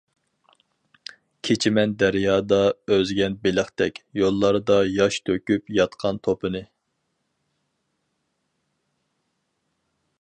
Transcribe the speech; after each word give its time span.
كېچىمەن 1.47 1.91
دەريادا 2.03 2.59
ئۈزگەن 2.95 3.35
بېلىقتەك، 3.43 4.01
يوللاردا 4.21 4.79
ياش 4.95 5.21
تۆكۈپ 5.31 5.71
ياتقان 5.77 6.21
توپىنى. 6.29 6.65